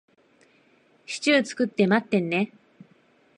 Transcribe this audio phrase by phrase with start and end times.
[1.05, 2.51] シチュー作って待ってるね。